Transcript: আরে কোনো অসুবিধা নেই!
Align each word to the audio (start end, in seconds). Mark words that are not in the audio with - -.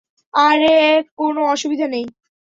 আরে 0.33 0.75
কোনো 1.19 1.41
অসুবিধা 1.53 1.87
নেই! 1.87 2.05